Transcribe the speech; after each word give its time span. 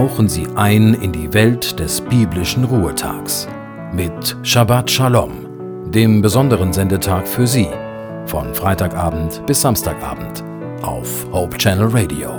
tauchen 0.00 0.30
Sie 0.30 0.46
ein 0.54 0.94
in 0.94 1.12
die 1.12 1.30
Welt 1.34 1.78
des 1.78 2.00
biblischen 2.00 2.64
Ruhetags 2.64 3.46
mit 3.92 4.34
Shabbat 4.42 4.90
Shalom, 4.90 5.90
dem 5.90 6.22
besonderen 6.22 6.72
Sendetag 6.72 7.28
für 7.28 7.46
Sie, 7.46 7.68
von 8.24 8.54
Freitagabend 8.54 9.44
bis 9.44 9.60
Samstagabend 9.60 10.42
auf 10.80 11.26
Hope 11.32 11.58
Channel 11.58 11.88
Radio. 11.88 12.30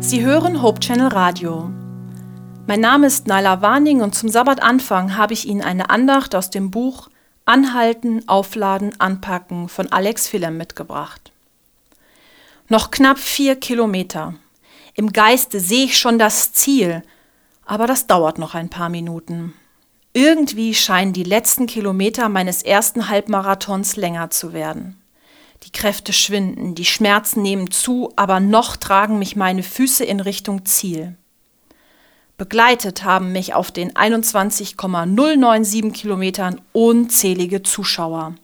Sie 0.00 0.24
hören 0.24 0.62
Hope 0.62 0.80
Channel 0.80 1.08
Radio. 1.08 1.68
Mein 2.66 2.80
Name 2.80 3.06
ist 3.06 3.26
Naila 3.26 3.60
Warning 3.60 4.00
und 4.00 4.14
zum 4.14 4.30
Sabbatanfang 4.30 5.18
habe 5.18 5.34
ich 5.34 5.46
Ihnen 5.46 5.60
eine 5.60 5.90
Andacht 5.90 6.34
aus 6.34 6.48
dem 6.48 6.70
Buch 6.70 7.10
Anhalten, 7.44 8.26
Aufladen, 8.28 8.98
Anpacken 8.98 9.68
von 9.68 9.92
Alex 9.92 10.26
Philem 10.26 10.56
mitgebracht. 10.56 11.31
Noch 12.72 12.90
knapp 12.90 13.18
vier 13.18 13.56
Kilometer. 13.56 14.32
Im 14.94 15.12
Geiste 15.12 15.60
sehe 15.60 15.84
ich 15.84 15.98
schon 15.98 16.18
das 16.18 16.54
Ziel, 16.54 17.02
aber 17.66 17.86
das 17.86 18.06
dauert 18.06 18.38
noch 18.38 18.54
ein 18.54 18.70
paar 18.70 18.88
Minuten. 18.88 19.52
Irgendwie 20.14 20.72
scheinen 20.72 21.12
die 21.12 21.22
letzten 21.22 21.66
Kilometer 21.66 22.30
meines 22.30 22.62
ersten 22.62 23.10
Halbmarathons 23.10 23.96
länger 23.96 24.30
zu 24.30 24.54
werden. 24.54 24.96
Die 25.64 25.70
Kräfte 25.70 26.14
schwinden, 26.14 26.74
die 26.74 26.86
Schmerzen 26.86 27.42
nehmen 27.42 27.70
zu, 27.70 28.10
aber 28.16 28.40
noch 28.40 28.78
tragen 28.78 29.18
mich 29.18 29.36
meine 29.36 29.62
Füße 29.62 30.06
in 30.06 30.20
Richtung 30.20 30.64
Ziel. 30.64 31.18
Begleitet 32.38 33.04
haben 33.04 33.32
mich 33.32 33.52
auf 33.52 33.70
den 33.70 33.94
21,097 33.96 35.92
Kilometern 35.92 36.58
unzählige 36.72 37.62
Zuschauer. 37.62 38.34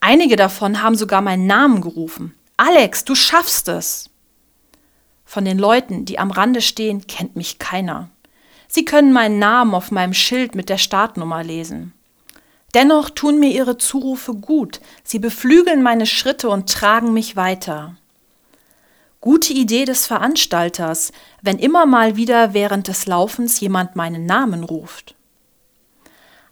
Einige 0.00 0.36
davon 0.36 0.82
haben 0.82 0.94
sogar 0.94 1.20
meinen 1.20 1.46
Namen 1.46 1.82
gerufen. 1.82 2.32
Alex, 2.60 3.04
du 3.04 3.14
schaffst 3.14 3.68
es. 3.68 4.10
Von 5.24 5.44
den 5.44 5.60
Leuten, 5.60 6.04
die 6.04 6.18
am 6.18 6.32
Rande 6.32 6.60
stehen, 6.60 7.06
kennt 7.06 7.36
mich 7.36 7.60
keiner. 7.60 8.10
Sie 8.66 8.84
können 8.84 9.12
meinen 9.12 9.38
Namen 9.38 9.76
auf 9.76 9.92
meinem 9.92 10.12
Schild 10.12 10.56
mit 10.56 10.68
der 10.68 10.76
Startnummer 10.76 11.44
lesen. 11.44 11.92
Dennoch 12.74 13.10
tun 13.10 13.38
mir 13.38 13.50
ihre 13.50 13.78
Zurufe 13.78 14.34
gut, 14.34 14.80
sie 15.04 15.20
beflügeln 15.20 15.84
meine 15.84 16.04
Schritte 16.04 16.48
und 16.48 16.68
tragen 16.68 17.12
mich 17.12 17.36
weiter. 17.36 17.94
Gute 19.20 19.52
Idee 19.52 19.84
des 19.84 20.08
Veranstalters, 20.08 21.12
wenn 21.40 21.60
immer 21.60 21.86
mal 21.86 22.16
wieder 22.16 22.54
während 22.54 22.88
des 22.88 23.06
Laufens 23.06 23.60
jemand 23.60 23.94
meinen 23.94 24.26
Namen 24.26 24.64
ruft. 24.64 25.14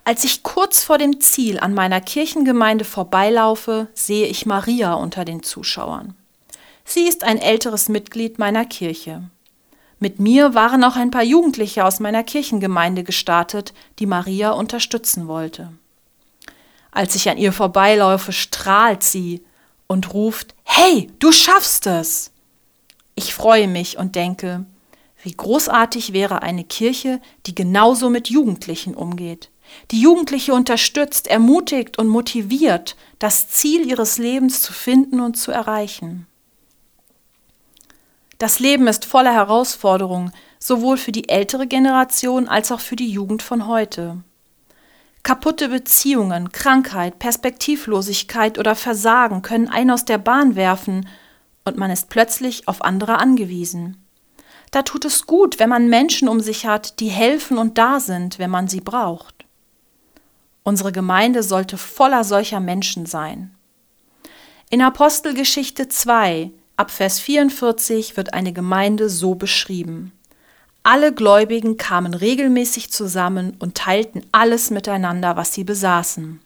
Als 0.07 0.23
ich 0.23 0.45
kurz 0.45 0.85
vor 0.85 0.99
dem 0.99 1.19
Ziel 1.19 1.59
an 1.59 1.75
meiner 1.75 2.01
Kirchengemeinde 2.01 2.85
vorbeilaufe, 2.85 3.89
sehe 3.93 4.29
ich 4.29 4.47
Maria 4.47 4.95
unter 4.95 5.25
den 5.25 5.43
Zuschauern. 5.43 6.15
Sie 6.85 7.09
ist 7.09 7.25
ein 7.25 7.39
älteres 7.39 7.89
Mitglied 7.89 8.39
meiner 8.39 8.65
Kirche. 8.65 9.29
Mit 9.99 10.21
mir 10.21 10.55
waren 10.55 10.85
auch 10.85 10.95
ein 10.95 11.11
paar 11.11 11.25
Jugendliche 11.25 11.85
aus 11.85 11.99
meiner 11.99 12.23
Kirchengemeinde 12.23 13.03
gestartet, 13.03 13.75
die 13.99 14.07
Maria 14.07 14.53
unterstützen 14.53 15.27
wollte. 15.27 15.73
Als 16.93 17.17
ich 17.17 17.29
an 17.29 17.37
ihr 17.37 17.53
vorbeilaufe, 17.53 18.33
strahlt 18.33 19.03
sie 19.03 19.43
und 19.89 20.15
ruft 20.15 20.55
Hey, 20.63 21.11
du 21.19 21.33
schaffst 21.33 21.89
es. 21.89 22.31
Ich 23.17 23.35
freue 23.35 23.67
mich 23.67 23.99
und 23.99 24.15
denke, 24.15 24.67
wie 25.25 25.33
großartig 25.33 26.13
wäre 26.13 26.43
eine 26.43 26.63
Kirche, 26.63 27.21
die 27.47 27.57
genauso 27.57 28.09
mit 28.09 28.31
Jugendlichen 28.31 28.95
umgeht 28.95 29.51
die 29.91 30.01
Jugendliche 30.01 30.55
unterstützt, 30.55 31.27
ermutigt 31.27 31.99
und 31.99 32.09
motiviert, 32.09 32.97
das 33.19 33.49
Ziel 33.49 33.87
ihres 33.87 34.19
Lebens 34.19 34.63
zu 34.63 34.73
finden 34.73 35.21
und 35.21 35.37
zu 35.37 35.53
erreichen. 35.53 36.27
Das 38.39 38.59
Leben 38.59 38.87
ist 38.87 39.05
voller 39.05 39.33
Herausforderungen, 39.33 40.33
sowohl 40.59 40.97
für 40.97 41.13
die 41.13 41.29
ältere 41.29 41.67
Generation 41.67 42.49
als 42.49 42.71
auch 42.71 42.81
für 42.81 42.97
die 42.97 43.11
Jugend 43.11 43.43
von 43.43 43.67
heute. 43.67 44.23
Kaputte 45.23 45.69
Beziehungen, 45.69 46.53
Krankheit, 46.53 47.19
Perspektivlosigkeit 47.19 48.59
oder 48.59 48.77
Versagen 48.77 49.43
können 49.43 49.69
einen 49.69 49.91
aus 49.91 50.05
der 50.05 50.19
Bahn 50.19 50.55
werfen 50.55 51.09
und 51.65 51.77
man 51.77 51.91
ist 51.91 52.11
plötzlich 52.11 52.69
auf 52.69 52.83
andere 52.83 53.19
angewiesen. 53.19 53.97
Da 54.71 54.83
tut 54.83 55.05
es 55.05 55.27
gut, 55.27 55.59
wenn 55.59 55.69
man 55.69 55.89
Menschen 55.89 56.29
um 56.29 56.41
sich 56.41 56.67
hat, 56.67 57.01
die 57.01 57.09
helfen 57.09 57.59
und 57.59 57.79
da 57.79 57.99
sind, 57.99 58.39
wenn 58.39 58.51
man 58.51 58.69
sie 58.69 58.81
braucht. 58.81 59.36
Unsere 60.67 60.91
Gemeinde 60.91 61.45
sollte 61.45 61.79
voller 61.79 62.25
solcher 62.25 62.59
Menschen 62.59 63.07
sein. 63.07 63.55
In 64.69 64.83
Apostelgeschichte 64.83 65.87
2, 65.87 66.51
ab 66.77 66.91
Vers 66.91 67.21
44 67.21 68.17
wird 68.17 68.35
eine 68.35 68.53
Gemeinde 68.53 69.09
so 69.09 69.37
beschrieben. 69.37 70.11
Alle 70.83 71.13
Gläubigen 71.13 71.77
kamen 71.77 72.15
regelmäßig 72.15 72.91
zusammen 72.91 73.57
und 73.61 73.77
teilten 73.77 74.27
alles 74.33 74.71
miteinander, 74.71 75.37
was 75.37 75.55
sie 75.55 75.63
besaßen. 75.63 76.41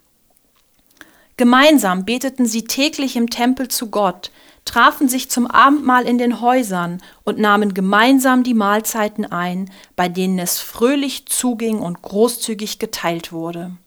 Gemeinsam 1.39 2.05
beteten 2.05 2.45
sie 2.45 2.65
täglich 2.65 3.17
im 3.17 3.31
Tempel 3.31 3.69
zu 3.69 3.89
Gott, 3.89 4.33
trafen 4.67 5.09
sich 5.09 5.31
zum 5.31 5.47
Abendmahl 5.47 6.05
in 6.05 6.19
den 6.19 6.43
Häusern 6.43 7.01
und 7.25 7.39
nahmen 7.39 7.73
gemeinsam 7.73 8.43
die 8.43 8.53
Mahlzeiten 8.53 9.25
ein, 9.25 9.71
bei 9.97 10.11
denen 10.11 10.39
es 10.39 10.59
fröhlich 10.59 11.25
zuging 11.25 11.79
und 11.79 12.03
großzügig 12.03 12.79
geteilt 12.79 13.33
wurde. 13.33 13.79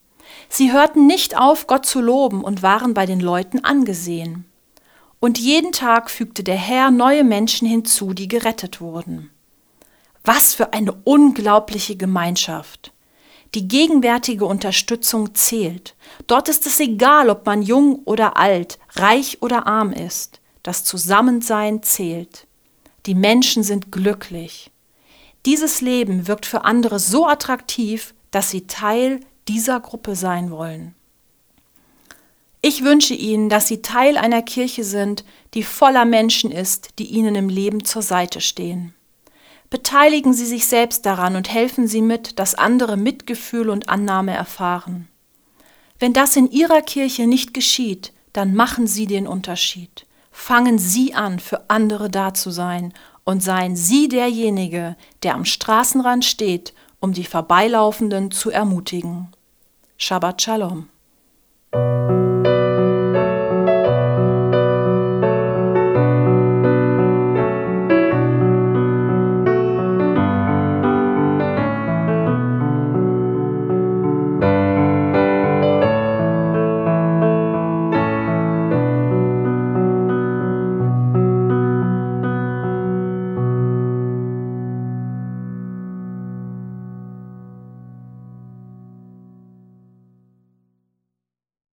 Sie 0.50 0.72
hörten 0.72 1.08
nicht 1.08 1.38
auf, 1.38 1.68
Gott 1.68 1.86
zu 1.86 2.02
loben 2.02 2.44
und 2.44 2.62
waren 2.62 2.94
bei 2.94 3.06
den 3.06 3.20
Leuten 3.20 3.64
angesehen. 3.64 4.46
Und 5.20 5.40
jeden 5.40 5.72
Tag 5.72 6.12
fügte 6.12 6.44
der 6.44 6.58
Herr 6.58 6.92
neue 6.92 7.24
Menschen 7.24 7.68
hinzu, 7.68 8.14
die 8.14 8.28
gerettet 8.28 8.82
wurden. 8.82 9.30
Was 10.24 10.54
für 10.54 10.74
eine 10.74 10.94
unglaubliche 11.04 11.96
Gemeinschaft. 11.96 12.92
Die 13.56 13.68
gegenwärtige 13.68 14.46
Unterstützung 14.46 15.36
zählt. 15.36 15.96
Dort 16.28 16.50
ist 16.50 16.66
es 16.66 16.80
egal, 16.80 17.30
ob 17.30 17.46
man 17.46 17.62
jung 17.62 18.02
oder 18.06 18.38
alt, 18.38 18.80
reich 18.96 19.42
oder 19.42 19.68
arm 19.68 19.94
ist. 19.94 20.42
Das 20.64 20.84
Zusammensein 20.84 21.84
zählt. 21.84 22.48
Die 23.06 23.16
Menschen 23.16 23.64
sind 23.64 23.92
glücklich. 23.92 24.72
Dieses 25.46 25.82
Leben 25.82 26.28
wirkt 26.28 26.46
für 26.46 26.64
andere 26.64 27.00
so 27.00 27.28
attraktiv, 27.28 28.14
dass 28.32 28.50
sie 28.50 28.66
Teil 28.66 29.20
dieser 29.48 29.80
Gruppe 29.80 30.16
sein 30.16 30.52
wollen. 30.52 30.96
Ich 32.62 32.84
wünsche 32.84 33.14
Ihnen, 33.14 33.50
dass 33.50 33.68
Sie 33.68 33.82
Teil 33.82 34.18
einer 34.18 34.42
Kirche 34.42 34.86
sind, 34.86 35.26
die 35.54 35.64
voller 35.64 36.06
Menschen 36.06 36.50
ist, 36.50 36.92
die 36.98 37.08
Ihnen 37.08 37.36
im 37.36 37.50
Leben 37.50 37.84
zur 37.84 38.02
Seite 38.02 38.40
stehen. 38.40 38.94
Beteiligen 39.70 40.34
Sie 40.34 40.46
sich 40.46 40.66
selbst 40.68 41.06
daran 41.06 41.36
und 41.36 41.52
helfen 41.52 41.88
Sie 41.88 42.02
mit, 42.02 42.40
dass 42.40 42.56
andere 42.56 42.96
Mitgefühl 42.96 43.70
und 43.70 43.90
Annahme 43.90 44.34
erfahren. 44.34 45.10
Wenn 46.00 46.14
das 46.14 46.36
in 46.36 46.50
Ihrer 46.52 46.82
Kirche 46.82 47.28
nicht 47.28 47.54
geschieht, 47.54 48.14
dann 48.34 48.56
machen 48.56 48.88
Sie 48.88 49.08
den 49.08 49.28
Unterschied. 49.28 50.06
Fangen 50.32 50.80
Sie 50.80 51.14
an, 51.14 51.40
für 51.40 51.70
andere 51.70 52.10
da 52.10 52.34
zu 52.34 52.50
sein 52.50 52.94
und 53.24 53.44
seien 53.44 53.76
Sie 53.76 54.08
derjenige, 54.08 54.96
der 55.24 55.36
am 55.36 55.44
Straßenrand 55.44 56.24
steht 56.24 56.74
um 57.04 57.12
die 57.12 57.26
Vorbeilaufenden 57.26 58.32
zu 58.32 58.50
ermutigen. 58.50 59.28
Shabbat 59.98 60.42
Shalom. 60.42 60.88